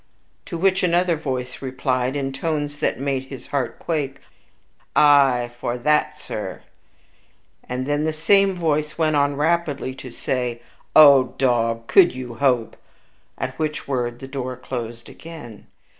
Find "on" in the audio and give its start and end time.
9.15-9.35